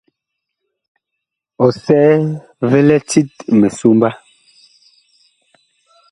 Ɔsɛɛ 1.65 2.13
vi 2.69 2.79
lɛ 2.87 2.97
tit 3.09 3.33
misomba. 3.59 4.09